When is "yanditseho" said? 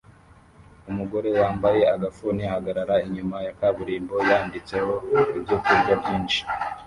4.29-4.93